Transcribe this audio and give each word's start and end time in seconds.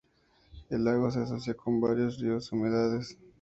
El 0.71 0.83
lago 0.83 1.11
se 1.11 1.19
asocia 1.19 1.53
con 1.53 1.79
varios 1.79 2.17
ríos 2.19 2.49
y 2.51 2.55
humedales. 2.55 3.19